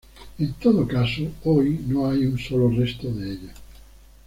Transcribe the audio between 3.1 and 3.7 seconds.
de ella.